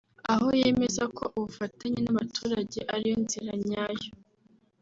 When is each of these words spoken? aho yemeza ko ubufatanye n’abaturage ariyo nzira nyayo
aho 0.33 0.47
yemeza 0.61 1.03
ko 1.17 1.23
ubufatanye 1.37 1.99
n’abaturage 2.01 2.79
ariyo 2.93 3.15
nzira 3.23 3.51
nyayo 3.67 4.09